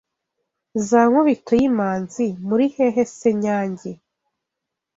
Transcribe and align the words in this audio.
Za 0.87 1.01
Nkubitoyimanzi 1.09 2.25
Muri 2.47 2.65
hehe 2.75 3.03
se 3.17 3.29
nyange 3.43 3.91